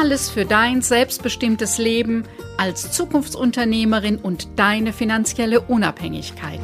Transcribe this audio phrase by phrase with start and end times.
[0.00, 2.24] Alles für dein selbstbestimmtes Leben
[2.56, 6.58] als Zukunftsunternehmerin und deine finanzielle Unabhängigkeit.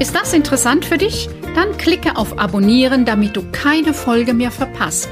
[0.00, 1.28] Ist das interessant für dich?
[1.54, 5.10] Dann klicke auf Abonnieren, damit du keine Folge mehr verpasst.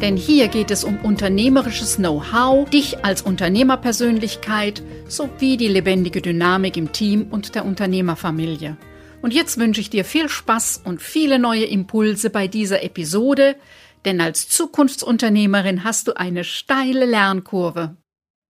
[0.00, 6.90] Denn hier geht es um unternehmerisches Know-how, dich als Unternehmerpersönlichkeit sowie die lebendige Dynamik im
[6.90, 8.76] Team und der Unternehmerfamilie.
[9.22, 13.56] Und jetzt wünsche ich dir viel Spaß und viele neue Impulse bei dieser Episode,
[14.04, 17.96] denn als Zukunftsunternehmerin hast du eine steile Lernkurve.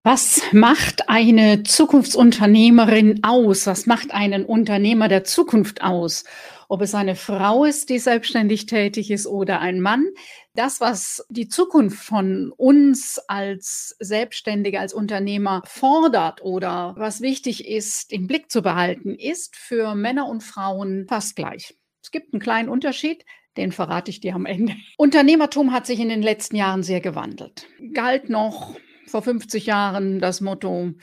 [0.03, 3.67] Was macht eine Zukunftsunternehmerin aus?
[3.67, 6.25] Was macht einen Unternehmer der Zukunft aus?
[6.73, 10.07] Ob es eine Frau ist, die selbstständig tätig ist oder ein Mann.
[10.55, 18.11] Das, was die Zukunft von uns als Selbstständige, als Unternehmer fordert oder was wichtig ist,
[18.11, 21.77] im Blick zu behalten, ist für Männer und Frauen fast gleich.
[22.01, 23.23] Es gibt einen kleinen Unterschied.
[23.55, 24.73] Den verrate ich dir am Ende.
[24.97, 27.67] Unternehmertum hat sich in den letzten Jahren sehr gewandelt.
[27.93, 30.93] Galt noch vor 50 Jahren das Motto,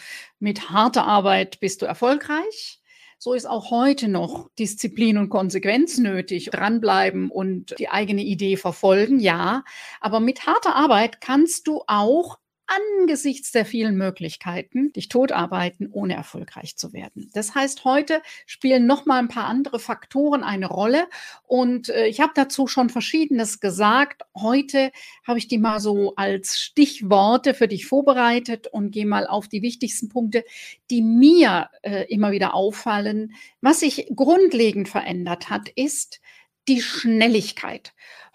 [0.41, 2.80] mit harter Arbeit bist du erfolgreich.
[3.23, 6.49] So ist auch heute noch Disziplin und Konsequenz nötig.
[6.53, 9.63] Dranbleiben und die eigene Idee verfolgen, ja.
[10.01, 12.39] Aber mit harter Arbeit kannst du auch
[12.71, 17.31] angesichts der vielen Möglichkeiten dich totarbeiten, ohne erfolgreich zu werden.
[17.35, 21.09] Das heißt, heute spielen noch mal ein paar andere Faktoren eine Rolle
[21.43, 24.23] und äh, ich habe dazu schon verschiedenes gesagt.
[24.37, 24.93] Heute
[25.27, 29.63] habe ich die mal so als Stichworte für dich vorbereitet und gehe mal auf die
[29.63, 30.45] wichtigsten Punkte,
[30.91, 33.35] die mir äh, immer wieder auffallen.
[33.61, 36.20] Was sich grundlegend verändert hat, ist
[36.69, 37.92] die Schnelligkeit.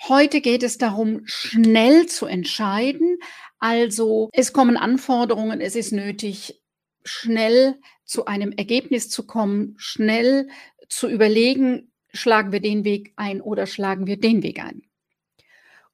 [0.07, 3.18] Heute geht es darum, schnell zu entscheiden,
[3.59, 6.61] also es kommen Anforderungen, es ist nötig,
[7.03, 10.49] schnell zu einem Ergebnis zu kommen, schnell
[10.89, 14.83] zu überlegen, schlagen wir den Weg ein oder schlagen wir den Weg ein.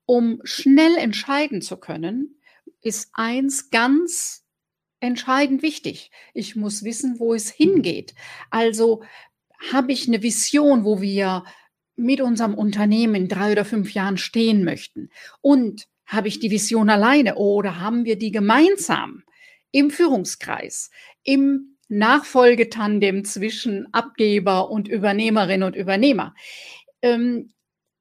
[0.05, 2.41] Um schnell entscheiden zu können,
[2.81, 4.43] ist eins ganz
[4.99, 6.11] entscheidend wichtig.
[6.33, 8.13] Ich muss wissen, wo es hingeht.
[8.49, 9.03] Also
[9.71, 11.43] habe ich eine Vision, wo wir
[11.95, 15.09] mit unserem Unternehmen in drei oder fünf Jahren stehen möchten.
[15.41, 19.23] Und habe ich die Vision alleine oder haben wir die gemeinsam
[19.71, 20.91] im Führungskreis,
[21.23, 26.35] im Nachfolgetandem zwischen Abgeber und Übernehmerin und Übernehmer?
[27.01, 27.53] Ähm,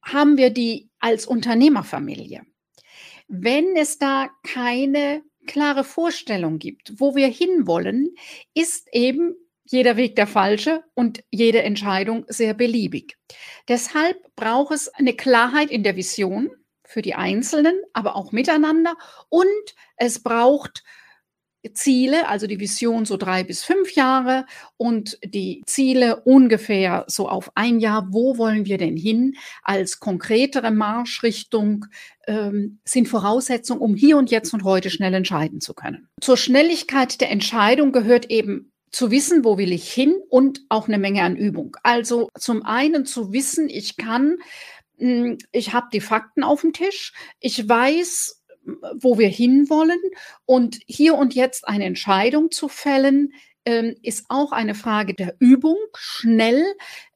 [0.03, 2.43] haben wir die als Unternehmerfamilie?
[3.29, 8.15] Wenn es da keine klare Vorstellung gibt, wo wir hinwollen,
[8.55, 13.17] ist eben jeder Weg der falsche und jede Entscheidung sehr beliebig.
[13.69, 16.51] Deshalb braucht es eine Klarheit in der Vision,
[16.91, 18.97] für die Einzelnen, aber auch miteinander.
[19.29, 19.47] Und
[19.97, 20.83] es braucht
[21.75, 24.47] Ziele, also die Vision so drei bis fünf Jahre
[24.77, 28.09] und die Ziele ungefähr so auf ein Jahr.
[28.11, 31.87] Wo wollen wir denn hin als konkretere Marschrichtung
[32.27, 36.09] ähm, sind Voraussetzungen, um hier und jetzt und heute schnell entscheiden zu können.
[36.21, 40.99] Zur Schnelligkeit der Entscheidung gehört eben zu wissen, wo will ich hin und auch eine
[40.99, 41.77] Menge an Übung.
[41.83, 44.39] Also zum einen zu wissen, ich kann
[45.53, 47.13] ich habe die Fakten auf dem Tisch.
[47.41, 48.43] Ich weiß,
[48.95, 50.01] wo wir hinwollen.
[50.45, 53.33] Und hier und jetzt eine Entscheidung zu fällen,
[53.67, 56.65] ähm, ist auch eine Frage der Übung, schnell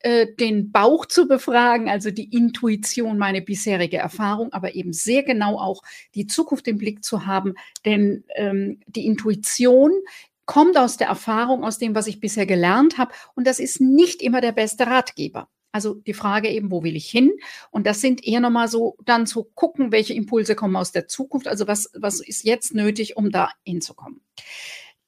[0.00, 5.58] äh, den Bauch zu befragen, also die Intuition, meine bisherige Erfahrung, aber eben sehr genau
[5.58, 5.82] auch
[6.14, 7.54] die Zukunft im Blick zu haben.
[7.86, 9.92] Denn ähm, die Intuition
[10.44, 13.14] kommt aus der Erfahrung, aus dem, was ich bisher gelernt habe.
[13.34, 15.48] Und das ist nicht immer der beste Ratgeber.
[15.74, 17.32] Also die Frage eben, wo will ich hin?
[17.72, 21.48] Und das sind eher nochmal so, dann zu gucken, welche Impulse kommen aus der Zukunft.
[21.48, 24.20] Also was, was ist jetzt nötig, um da hinzukommen?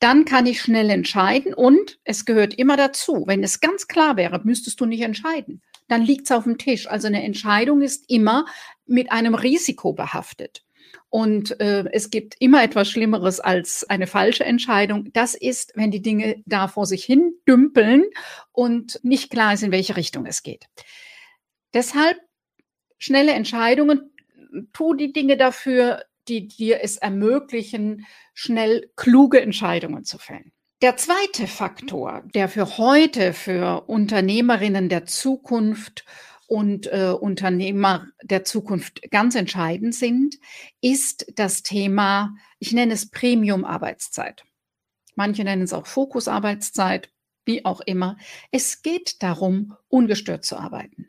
[0.00, 3.22] Dann kann ich schnell entscheiden und es gehört immer dazu.
[3.28, 5.62] Wenn es ganz klar wäre, müsstest du nicht entscheiden.
[5.86, 6.88] Dann liegt es auf dem Tisch.
[6.88, 8.44] Also eine Entscheidung ist immer
[8.86, 10.65] mit einem Risiko behaftet.
[11.08, 15.12] Und äh, es gibt immer etwas Schlimmeres als eine falsche Entscheidung.
[15.12, 18.05] Das ist, wenn die Dinge da vor sich hin dümpeln
[18.53, 20.67] und nicht klar ist, in welche Richtung es geht.
[21.73, 22.19] Deshalb
[22.99, 24.12] schnelle Entscheidungen,
[24.73, 30.52] tu die Dinge dafür, die dir es ermöglichen, schnell kluge Entscheidungen zu fällen.
[30.82, 36.05] Der zweite Faktor, der für heute, für Unternehmerinnen der Zukunft
[36.48, 40.37] und äh, Unternehmer der Zukunft ganz entscheidend sind,
[40.81, 44.44] ist das Thema, ich nenne es Premium-Arbeitszeit.
[45.14, 47.10] Manche nennen es auch Fokus-Arbeitszeit,
[47.44, 48.16] wie auch immer.
[48.50, 51.08] Es geht darum, ungestört zu arbeiten.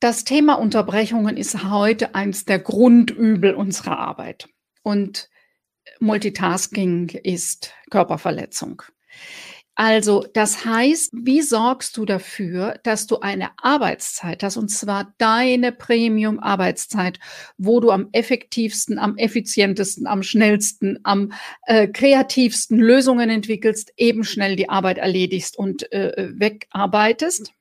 [0.00, 4.48] Das Thema Unterbrechungen ist heute eines der Grundübel unserer Arbeit.
[4.82, 5.28] Und
[5.98, 8.82] Multitasking ist Körperverletzung.
[9.80, 15.70] Also, das heißt, wie sorgst du dafür, dass du eine Arbeitszeit hast, und zwar deine
[15.70, 17.20] Premium-Arbeitszeit,
[17.58, 21.32] wo du am effektivsten, am effizientesten, am schnellsten, am
[21.66, 27.52] äh, kreativsten Lösungen entwickelst, eben schnell die Arbeit erledigst und äh, wegarbeitest?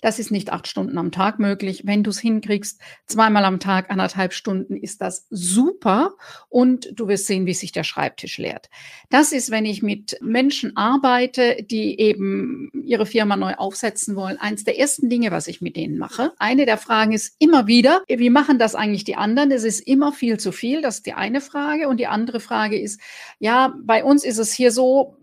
[0.00, 1.82] Das ist nicht acht Stunden am Tag möglich.
[1.84, 6.14] Wenn du es hinkriegst, zweimal am Tag, anderthalb Stunden, ist das super.
[6.48, 8.70] Und du wirst sehen, wie sich der Schreibtisch leert.
[9.10, 14.64] Das ist, wenn ich mit Menschen arbeite, die eben ihre Firma neu aufsetzen wollen, eins
[14.64, 16.32] der ersten Dinge, was ich mit denen mache.
[16.38, 19.50] Eine der Fragen ist immer wieder, wie machen das eigentlich die anderen?
[19.50, 20.82] Es ist immer viel zu viel.
[20.82, 21.88] Das ist die eine Frage.
[21.88, 23.00] Und die andere Frage ist,
[23.38, 25.16] ja, bei uns ist es hier so,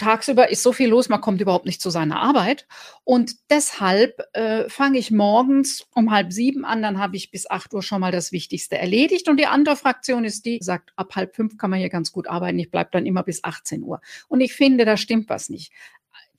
[0.00, 2.66] tagsüber ist so viel los, man kommt überhaupt nicht zu seiner Arbeit.
[3.04, 7.72] Und deshalb äh, fange ich morgens um halb sieben an, dann habe ich bis acht
[7.72, 9.28] Uhr schon mal das Wichtigste erledigt.
[9.28, 12.26] Und die andere Fraktion ist die, sagt, ab halb fünf kann man hier ganz gut
[12.26, 14.00] arbeiten, ich bleibe dann immer bis 18 Uhr.
[14.28, 15.72] Und ich finde, da stimmt was nicht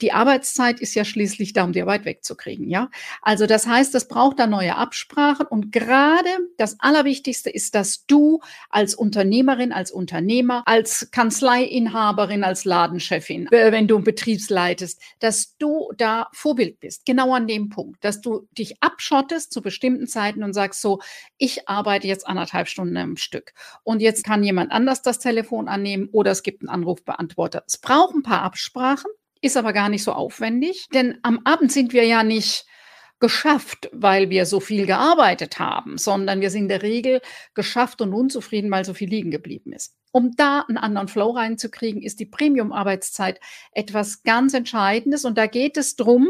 [0.01, 2.89] die Arbeitszeit ist ja schließlich da, um die Arbeit wegzukriegen, ja.
[3.21, 8.39] Also das heißt, es braucht da neue Absprachen und gerade das Allerwichtigste ist, dass du
[8.69, 15.91] als Unternehmerin, als Unternehmer, als Kanzleiinhaberin, als Ladenchefin, wenn du einen Betriebs leitest, dass du
[15.97, 20.53] da Vorbild bist, genau an dem Punkt, dass du dich abschottest zu bestimmten Zeiten und
[20.53, 20.99] sagst so,
[21.37, 23.53] ich arbeite jetzt anderthalb Stunden am Stück
[23.83, 27.63] und jetzt kann jemand anders das Telefon annehmen oder es gibt einen Anrufbeantworter.
[27.67, 29.11] Es braucht ein paar Absprachen
[29.41, 32.65] ist aber gar nicht so aufwendig, denn am Abend sind wir ja nicht
[33.21, 37.21] geschafft, weil wir so viel gearbeitet haben, sondern wir sind in der Regel
[37.53, 39.95] geschafft und unzufrieden, weil so viel liegen geblieben ist.
[40.11, 43.39] Um da einen anderen Flow reinzukriegen, ist die Premium-Arbeitszeit
[43.71, 45.23] etwas ganz Entscheidendes.
[45.23, 46.27] Und da geht es darum,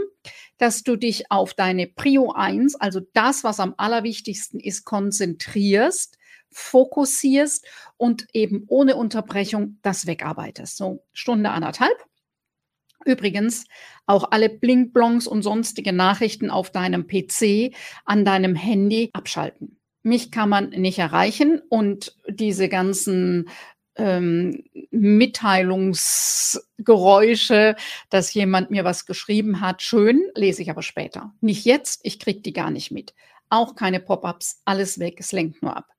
[0.59, 6.19] dass du dich auf deine Prio 1, also das, was am allerwichtigsten ist, konzentrierst,
[6.51, 7.65] fokussierst
[7.97, 10.77] und eben ohne Unterbrechung das wegarbeitest.
[10.77, 11.97] So Stunde anderthalb
[13.05, 13.65] Übrigens
[14.05, 17.73] auch alle Blinkblonks und sonstige Nachrichten auf deinem PC,
[18.05, 19.77] an deinem Handy abschalten.
[20.03, 23.49] Mich kann man nicht erreichen und diese ganzen
[23.95, 27.75] ähm, Mitteilungsgeräusche,
[28.09, 31.33] dass jemand mir was geschrieben hat, schön, lese ich aber später.
[31.41, 33.13] Nicht jetzt, ich kriege die gar nicht mit.
[33.49, 35.89] Auch keine Pop-ups, alles weg, es lenkt nur ab.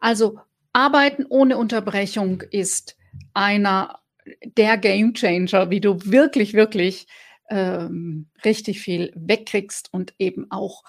[0.00, 0.40] Also
[0.72, 2.96] Arbeiten ohne Unterbrechung ist
[3.34, 4.00] einer
[4.44, 7.06] der Game Changer, wie du wirklich, wirklich
[7.50, 10.82] ähm, richtig viel wegkriegst und eben auch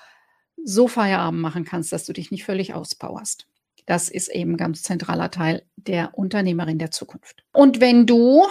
[0.64, 3.48] so Feierabend machen kannst, dass du dich nicht völlig auspowerst.
[3.86, 7.44] Das ist eben ganz zentraler Teil der Unternehmerin der Zukunft.
[7.54, 8.44] Und wenn du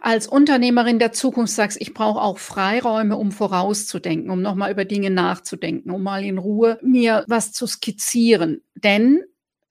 [0.00, 5.10] als Unternehmerin der Zukunft sagst, ich brauche auch Freiräume, um vorauszudenken, um nochmal über Dinge
[5.10, 8.62] nachzudenken, um mal in Ruhe mir was zu skizzieren.
[8.76, 9.24] Denn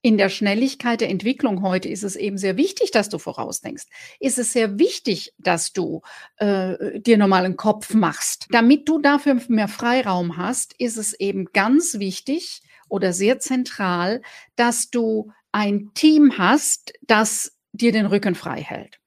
[0.06, 3.86] in der Schnelligkeit der Entwicklung heute ist es eben sehr wichtig, dass du vorausdenkst.
[4.20, 6.02] Ist es sehr wichtig, dass du
[6.36, 8.46] äh, dir nochmal einen Kopf machst.
[8.50, 14.22] Damit du dafür mehr Freiraum hast, ist es eben ganz wichtig oder sehr zentral,
[14.54, 19.00] dass du ein Team hast, das dir den Rücken frei hält.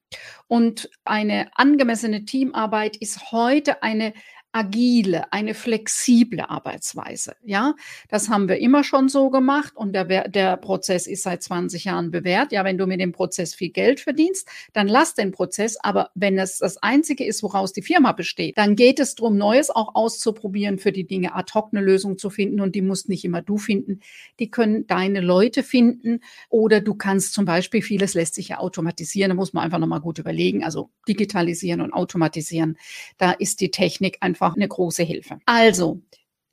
[0.48, 4.12] Und eine angemessene Teamarbeit ist heute eine
[4.52, 7.36] agile, eine flexible Arbeitsweise.
[7.44, 7.74] Ja,
[8.08, 12.10] das haben wir immer schon so gemacht und der, der Prozess ist seit 20 Jahren
[12.10, 12.50] bewährt.
[12.50, 15.76] Ja, wenn du mit dem Prozess viel Geld verdienst, dann lass den Prozess.
[15.76, 19.70] Aber wenn es das einzige ist, woraus die Firma besteht, dann geht es darum, Neues
[19.70, 23.24] auch auszuprobieren, für die Dinge ad hoc eine Lösung zu finden und die musst nicht
[23.24, 24.00] immer du finden.
[24.40, 29.30] Die können deine Leute finden oder du kannst zum Beispiel, vieles lässt sich ja automatisieren,
[29.30, 32.76] da muss man einfach nochmal gut überlegen, also digitalisieren und automatisieren.
[33.18, 35.38] Da ist die Technik einfach einfach eine große Hilfe.
[35.46, 36.00] Also,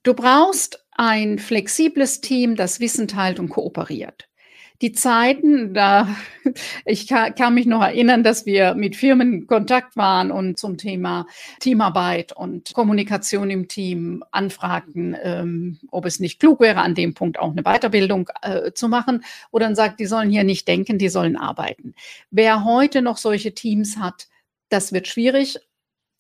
[0.03, 4.27] du brauchst ein flexibles Team, das Wissen teilt und kooperiert.
[4.82, 6.08] Die Zeiten, da
[6.86, 11.25] ich kann, mich noch erinnern, dass wir mit Firmen in Kontakt waren und zum Thema
[11.60, 17.39] Teamarbeit und Kommunikation im Team anfragten, ähm, ob es nicht klug wäre, an dem Punkt
[17.39, 19.24] auch eine Weiterbildung äh, zu machen.
[19.50, 21.96] Oder dann sagt, die sollen hier nicht denken, die sollen arbeiten.
[22.29, 24.27] Wer heute noch solche Teams hat,
[24.70, 25.58] das wird schwierig,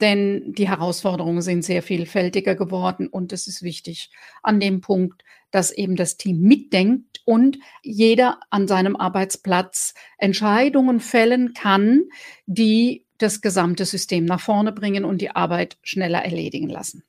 [0.01, 4.11] denn die Herausforderungen sind sehr vielfältiger geworden und es ist wichtig
[4.43, 11.53] an dem Punkt, dass eben das Team mitdenkt und jeder an seinem Arbeitsplatz Entscheidungen fällen
[11.53, 12.03] kann,
[12.45, 17.03] die das gesamte System nach vorne bringen und die Arbeit schneller erledigen lassen.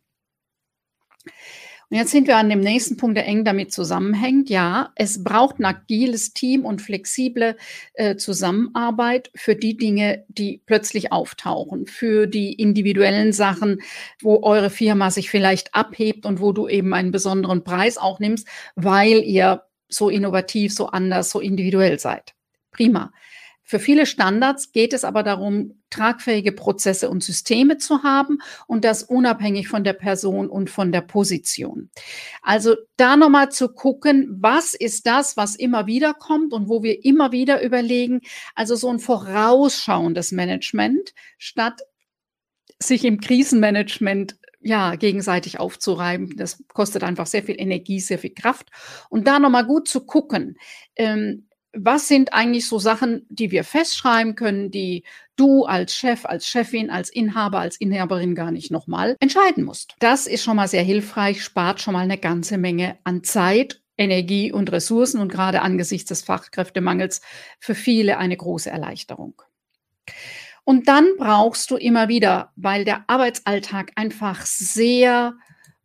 [1.90, 4.50] Und jetzt sind wir an dem nächsten Punkt, der eng damit zusammenhängt.
[4.50, 7.56] Ja, es braucht ein agiles Team und flexible
[7.94, 13.80] äh, Zusammenarbeit für die Dinge, die plötzlich auftauchen, für die individuellen Sachen,
[14.20, 18.46] wo eure Firma sich vielleicht abhebt und wo du eben einen besonderen Preis auch nimmst,
[18.76, 22.34] weil ihr so innovativ, so anders, so individuell seid.
[22.70, 23.12] Prima.
[23.68, 29.02] Für viele Standards geht es aber darum, tragfähige Prozesse und Systeme zu haben und das
[29.02, 31.90] unabhängig von der Person und von der Position.
[32.40, 37.04] Also da nochmal zu gucken, was ist das, was immer wieder kommt und wo wir
[37.04, 38.22] immer wieder überlegen,
[38.54, 41.82] also so ein vorausschauendes Management statt
[42.78, 46.34] sich im Krisenmanagement ja, gegenseitig aufzureiben.
[46.38, 48.70] Das kostet einfach sehr viel Energie, sehr viel Kraft.
[49.10, 50.56] Und da nochmal gut zu gucken,
[50.96, 51.47] ähm,
[51.84, 55.04] was sind eigentlich so Sachen, die wir festschreiben können, die
[55.36, 59.94] du als Chef, als Chefin, als Inhaber, als Inhaberin gar nicht nochmal entscheiden musst.
[60.00, 64.52] Das ist schon mal sehr hilfreich, spart schon mal eine ganze Menge an Zeit Energie
[64.52, 67.20] und Ressourcen und gerade angesichts des Fachkräftemangels
[67.58, 69.42] für viele eine große Erleichterung.
[70.64, 75.34] Und dann brauchst du immer wieder, weil der Arbeitsalltag einfach sehr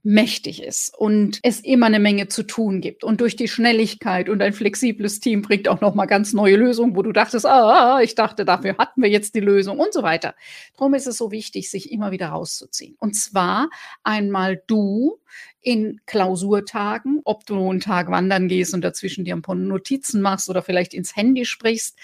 [0.03, 4.41] mächtig ist und es immer eine Menge zu tun gibt und durch die Schnelligkeit und
[4.41, 8.13] ein flexibles Team bringt auch noch mal ganz neue Lösungen, wo du dachtest, ah, ich
[8.13, 10.35] dachte, dafür hatten wir jetzt die Lösung und so weiter.
[10.77, 12.95] Darum ist es so wichtig, sich immer wieder rauszuziehen.
[12.99, 13.69] Und zwar
[14.03, 15.19] einmal du
[15.61, 20.49] in Klausurtagen, ob du einen Tag wandern gehst und dazwischen dir ein paar Notizen machst
[20.49, 21.97] oder vielleicht ins Handy sprichst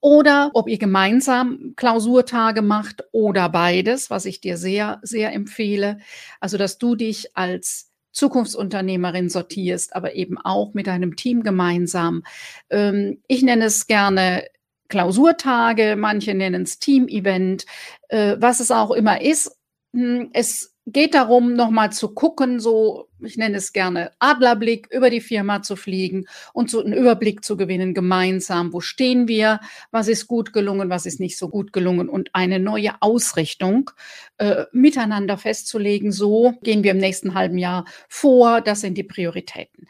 [0.00, 5.98] oder ob ihr gemeinsam Klausurtage macht oder beides, was ich dir sehr, sehr empfehle.
[6.40, 12.22] Also, dass du dich als Zukunftsunternehmerin sortierst, aber eben auch mit deinem Team gemeinsam.
[12.70, 14.44] Ähm, ich nenne es gerne
[14.88, 17.66] Klausurtage, manche nennen es Team-Event,
[18.08, 19.56] äh, was es auch immer ist.
[19.92, 25.20] Hm, es geht darum, nochmal zu gucken, so, ich nenne es gerne Adlerblick, über die
[25.20, 28.72] Firma zu fliegen und so einen Überblick zu gewinnen, gemeinsam.
[28.72, 29.60] Wo stehen wir?
[29.90, 30.88] Was ist gut gelungen?
[30.88, 32.08] Was ist nicht so gut gelungen?
[32.08, 33.90] Und eine neue Ausrichtung
[34.38, 36.12] äh, miteinander festzulegen.
[36.12, 38.60] So gehen wir im nächsten halben Jahr vor.
[38.60, 39.88] Das sind die Prioritäten.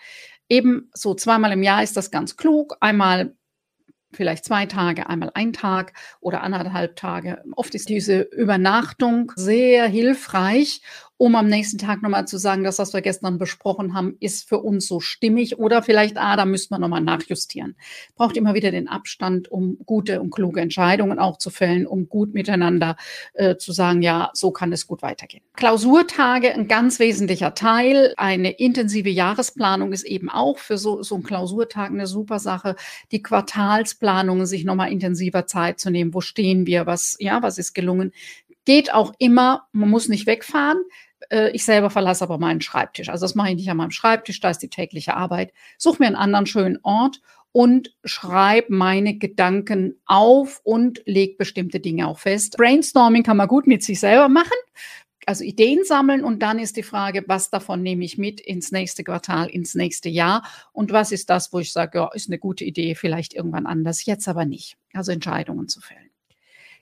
[0.48, 2.76] Eben so zweimal im Jahr ist das ganz klug.
[2.80, 3.34] Einmal
[4.12, 7.42] vielleicht zwei Tage, einmal ein Tag oder anderthalb Tage.
[7.54, 10.80] Oft ist diese Übernachtung sehr hilfreich,
[11.18, 14.58] um am nächsten Tag nochmal zu sagen, das, was wir gestern besprochen haben, ist für
[14.58, 17.76] uns so stimmig oder vielleicht, ah, da müssten wir nochmal nachjustieren.
[18.16, 22.34] Braucht immer wieder den Abstand, um gute und kluge Entscheidungen auch zu fällen, um gut
[22.34, 22.96] miteinander
[23.32, 25.42] äh, zu sagen, ja, so kann es gut weitergehen.
[25.54, 28.12] Klausurtage, ein ganz wesentlicher Teil.
[28.18, 32.76] Eine intensive Jahresplanung ist eben auch für so, so einen Klausurtag eine super Sache.
[33.10, 36.12] Die Quartalsplanungen, sich nochmal intensiver Zeit zu nehmen.
[36.12, 36.86] Wo stehen wir?
[36.86, 38.12] Was, ja, was ist gelungen?
[38.66, 40.78] Geht auch immer, man muss nicht wegfahren.
[41.30, 43.08] Äh, ich selber verlasse aber meinen Schreibtisch.
[43.08, 45.52] Also das mache ich nicht an meinem Schreibtisch, da ist die tägliche Arbeit.
[45.78, 47.20] Such mir einen anderen schönen Ort
[47.52, 52.56] und schreib meine Gedanken auf und leg bestimmte Dinge auch fest.
[52.58, 54.56] Brainstorming kann man gut mit sich selber machen.
[55.28, 59.02] Also Ideen sammeln und dann ist die Frage, was davon nehme ich mit ins nächste
[59.02, 62.64] Quartal, ins nächste Jahr und was ist das, wo ich sage, ja, ist eine gute
[62.64, 64.76] Idee, vielleicht irgendwann anders, jetzt aber nicht.
[64.92, 66.05] Also Entscheidungen zu fällen.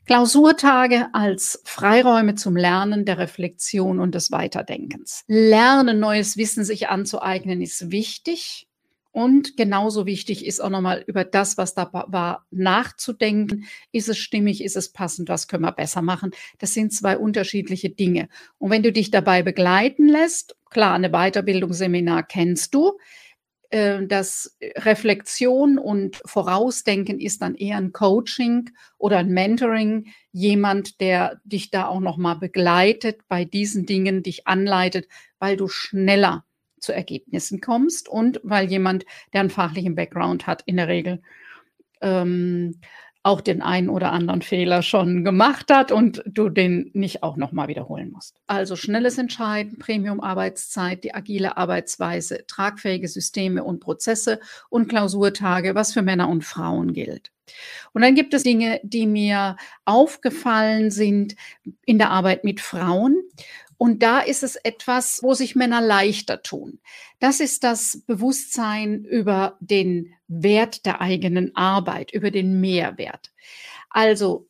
[0.07, 5.25] Klausurtage als Freiräume zum Lernen, der Reflexion und des Weiterdenkens.
[5.27, 8.69] Lernen, neues Wissen sich anzueignen, ist wichtig.
[9.13, 13.65] Und genauso wichtig ist auch nochmal über das, was da war, nachzudenken.
[13.93, 14.63] Ist es stimmig?
[14.63, 15.29] Ist es passend?
[15.29, 16.33] Was können wir besser machen?
[16.59, 18.29] Das sind zwei unterschiedliche Dinge.
[18.59, 22.99] Und wenn du dich dabei begleiten lässt, klar, eine Weiterbildungsseminar kennst du.
[23.71, 31.41] Äh, das Reflexion und Vorausdenken ist dann eher ein Coaching oder ein Mentoring, jemand, der
[31.45, 36.45] dich da auch noch mal begleitet bei diesen Dingen, dich anleitet, weil du schneller
[36.79, 41.23] zu Ergebnissen kommst und weil jemand, der einen fachlichen Background hat, in der Regel
[42.01, 42.81] ähm,
[43.25, 47.69] auch den einen oder anderen Fehler schon gemacht hat und du den nicht auch nochmal
[47.69, 48.37] wiederholen musst.
[48.47, 56.03] Also schnelles Entscheiden, Premium-Arbeitszeit, die agile Arbeitsweise, tragfähige Systeme und Prozesse und Klausurtage, was für
[56.03, 57.33] Männer und Frauen gilt.
[57.93, 61.35] Und dann gibt es Dinge, die mir aufgefallen sind
[61.85, 63.17] in der Arbeit mit Frauen.
[63.77, 66.81] Und da ist es etwas, wo sich Männer leichter tun.
[67.21, 73.33] Das ist das Bewusstsein über den Wert der eigenen Arbeit, über den Mehrwert.
[73.91, 74.49] Also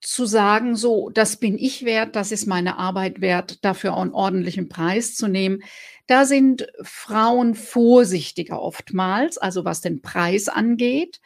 [0.00, 4.68] zu sagen, so, das bin ich wert, das ist meine Arbeit wert, dafür einen ordentlichen
[4.68, 5.62] Preis zu nehmen.
[6.06, 11.20] Da sind Frauen vorsichtiger oftmals, also was den Preis angeht.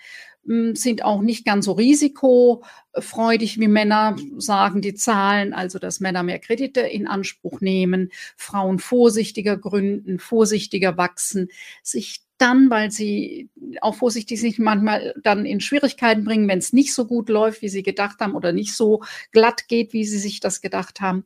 [0.45, 6.39] Sind auch nicht ganz so risikofreudig wie Männer, sagen die Zahlen, also dass Männer mehr
[6.39, 11.49] Kredite in Anspruch nehmen, Frauen vorsichtiger gründen, vorsichtiger wachsen,
[11.83, 13.49] sich dann, weil sie
[13.81, 17.69] auch vorsichtig sich manchmal dann in Schwierigkeiten bringen, wenn es nicht so gut läuft, wie
[17.69, 21.25] sie gedacht haben oder nicht so glatt geht, wie sie sich das gedacht haben.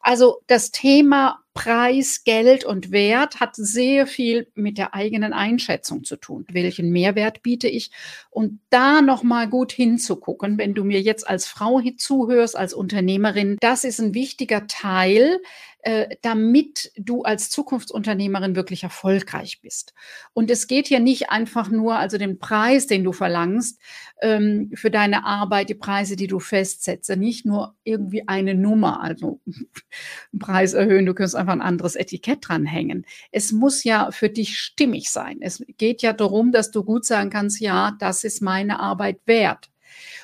[0.00, 6.16] Also das Thema Preis, Geld und Wert hat sehr viel mit der eigenen Einschätzung zu
[6.16, 6.44] tun.
[6.50, 7.92] Welchen Mehrwert biete ich?
[8.30, 13.84] Und da nochmal gut hinzugucken, wenn du mir jetzt als Frau zuhörst, als Unternehmerin, das
[13.84, 15.38] ist ein wichtiger Teil,
[15.84, 19.92] äh, damit du als Zukunftsunternehmerin wirklich erfolgreich bist.
[20.32, 23.78] Und es geht hier nicht einfach nur, also den Preis, den du verlangst
[24.22, 29.40] ähm, für deine Arbeit, die Preise, die du festsetze, nicht nur irgendwie eine Nummer, also
[29.46, 29.68] einen
[30.38, 33.04] Preis erhöhen, du kannst einfach ein anderes Etikett dranhängen.
[33.30, 35.38] Es muss ja für dich stimmig sein.
[35.42, 39.68] Es geht ja darum, dass du gut sagen kannst, ja, das ist meine Arbeit wert.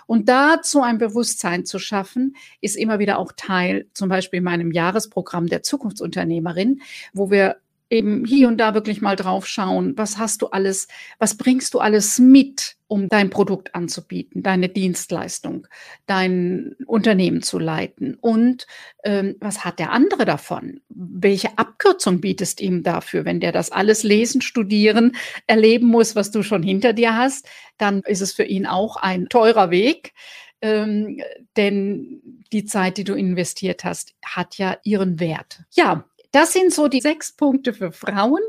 [0.07, 4.73] Und dazu ein Bewusstsein zu schaffen, ist immer wieder auch Teil zum Beispiel in meinem
[4.73, 7.57] Jahresprogramm der Zukunftsunternehmerin, wo wir
[7.91, 10.87] eben hier und da wirklich mal drauf schauen, was hast du alles,
[11.19, 15.67] was bringst du alles mit, um dein Produkt anzubieten, deine Dienstleistung,
[16.07, 18.67] dein Unternehmen zu leiten und
[19.03, 20.81] ähm, was hat der andere davon?
[20.89, 23.25] Welche Abkürzung bietest ihm dafür?
[23.25, 28.03] Wenn der das alles lesen, studieren, erleben muss, was du schon hinter dir hast, dann
[28.03, 30.13] ist es für ihn auch ein teurer Weg.
[30.61, 31.23] Ähm,
[31.57, 35.63] denn die Zeit, die du investiert hast, hat ja ihren Wert.
[35.71, 38.43] Ja, das sind so die sechs Punkte für Frauen.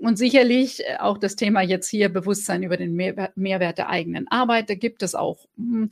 [0.00, 4.70] Und sicherlich äh, auch das Thema jetzt hier Bewusstsein über den Mehrwert der eigenen Arbeit.
[4.70, 5.90] Da gibt es auch hm,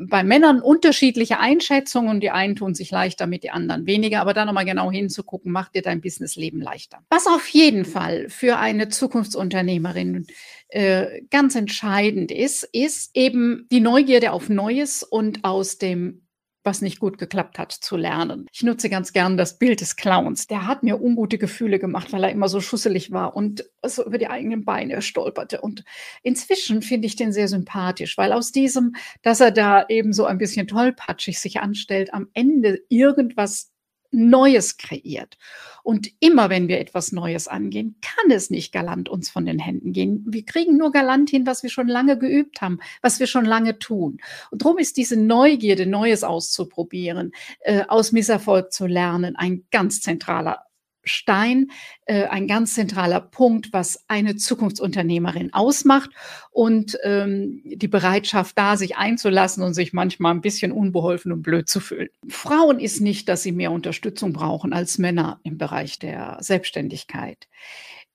[0.00, 2.20] bei Männern unterschiedliche Einschätzungen.
[2.20, 4.20] Die einen tun sich leichter mit, die anderen weniger.
[4.20, 6.98] Aber da nochmal genau hinzugucken, macht dir dein Businessleben leichter.
[7.10, 10.26] Was auf jeden Fall für eine Zukunftsunternehmerin
[10.68, 16.23] äh, ganz entscheidend ist, ist eben die Neugierde auf Neues und aus dem
[16.64, 18.46] was nicht gut geklappt hat, zu lernen.
[18.52, 20.46] Ich nutze ganz gern das Bild des Clowns.
[20.46, 24.18] Der hat mir ungute Gefühle gemacht, weil er immer so schusselig war und so über
[24.18, 25.60] die eigenen Beine stolperte.
[25.60, 25.84] Und
[26.22, 30.38] inzwischen finde ich den sehr sympathisch, weil aus diesem, dass er da eben so ein
[30.38, 33.73] bisschen tollpatschig sich anstellt, am Ende irgendwas
[34.14, 35.36] Neues kreiert.
[35.82, 39.92] Und immer wenn wir etwas Neues angehen, kann es nicht galant uns von den Händen
[39.92, 40.24] gehen.
[40.26, 43.78] Wir kriegen nur galant hin, was wir schon lange geübt haben, was wir schon lange
[43.78, 44.18] tun.
[44.50, 50.64] Und darum ist diese Neugierde, Neues auszuprobieren, äh, aus Misserfolg zu lernen, ein ganz zentraler
[51.04, 51.70] Stein,
[52.06, 56.10] äh, ein ganz zentraler Punkt, was eine Zukunftsunternehmerin ausmacht
[56.50, 61.68] und ähm, die Bereitschaft da, sich einzulassen und sich manchmal ein bisschen unbeholfen und blöd
[61.68, 62.08] zu fühlen.
[62.28, 67.48] Frauen ist nicht, dass sie mehr Unterstützung brauchen als Männer im Bereich der Selbstständigkeit.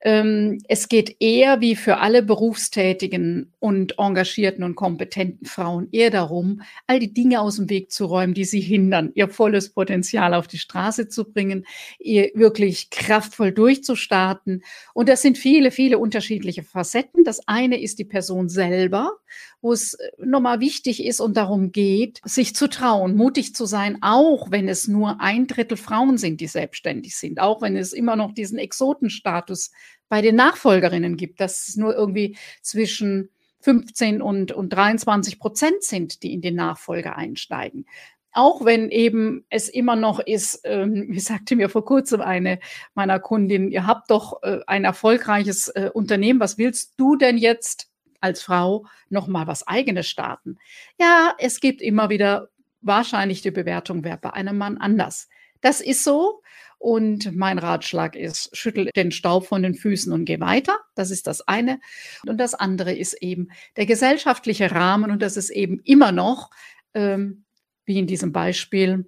[0.01, 6.61] Ähm, es geht eher wie für alle berufstätigen und engagierten und kompetenten Frauen eher darum,
[6.87, 10.47] all die Dinge aus dem Weg zu räumen, die sie hindern, ihr volles Potenzial auf
[10.47, 11.65] die Straße zu bringen,
[11.99, 14.63] ihr wirklich kraftvoll durchzustarten.
[14.93, 17.25] Und das sind viele, viele unterschiedliche Facetten.
[17.25, 19.17] Das eine ist die Person selber,
[19.61, 23.97] wo es äh, nochmal wichtig ist und darum geht, sich zu trauen, mutig zu sein,
[24.01, 28.15] auch wenn es nur ein Drittel Frauen sind, die selbstständig sind, auch wenn es immer
[28.15, 29.71] noch diesen Exotenstatus
[30.07, 33.29] bei den Nachfolgerinnen gibt, dass es nur irgendwie zwischen
[33.61, 37.85] 15 und, und 23 Prozent sind, die in den Nachfolger einsteigen.
[38.31, 42.59] Auch wenn eben es immer noch ist, ähm, wie sagte mir vor kurzem eine
[42.93, 47.88] meiner Kundinnen, ihr habt doch äh, ein erfolgreiches äh, Unternehmen, was willst du denn jetzt
[48.21, 50.57] als Frau noch mal was eigenes starten?
[50.99, 52.49] Ja, es gibt immer wieder
[52.81, 55.27] wahrscheinlich die Bewertung, wer bei einem Mann anders.
[55.61, 56.41] Das ist so.
[56.77, 60.79] Und mein Ratschlag ist, schüttel den Staub von den Füßen und geh weiter.
[60.95, 61.81] Das ist das eine.
[62.25, 65.11] Und das andere ist eben der gesellschaftliche Rahmen.
[65.11, 66.51] Und das ist eben immer noch,
[66.93, 67.43] ähm,
[67.83, 69.05] wie in diesem Beispiel,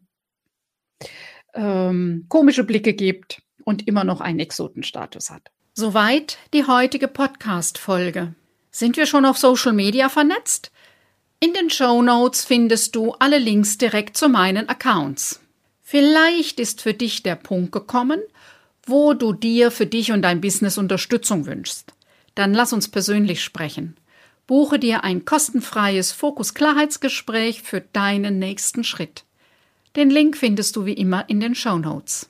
[1.53, 5.49] ähm, komische Blicke gibt und immer noch einen Exotenstatus hat.
[5.73, 8.35] Soweit die heutige Podcast-Folge.
[8.71, 10.71] Sind wir schon auf Social Media vernetzt?
[11.41, 15.41] In den Show Notes findest du alle Links direkt zu meinen Accounts.
[15.81, 18.21] Vielleicht ist für dich der Punkt gekommen,
[18.85, 21.93] wo du dir für dich und dein Business Unterstützung wünschst.
[22.33, 23.97] Dann lass uns persönlich sprechen.
[24.47, 29.25] Buche dir ein kostenfreies Fokus-Klarheitsgespräch für deinen nächsten Schritt.
[29.97, 32.29] Den Link findest du wie immer in den Show Notes.